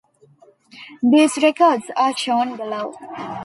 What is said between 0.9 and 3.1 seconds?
These records are shown below.